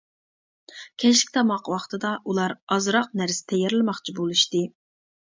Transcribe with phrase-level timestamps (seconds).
[1.01, 4.65] كەچلىك تاماق ۋاقتىدا ئۇلار ئازراق نەرسە تەييارلىماقچى بولۇشتى.